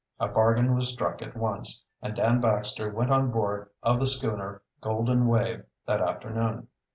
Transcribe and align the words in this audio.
A 0.19 0.27
bargain 0.27 0.73
was 0.73 0.89
struck 0.89 1.21
at 1.21 1.37
once, 1.37 1.85
and 2.01 2.15
Dan 2.15 2.41
Baxter 2.41 2.89
went 2.89 3.11
on 3.11 3.29
board 3.29 3.69
of 3.83 3.99
the 3.99 4.07
schooner 4.07 4.63
Golden 4.81 5.27
Wave 5.27 5.61
that 5.85 6.01
afternoon. 6.01 6.67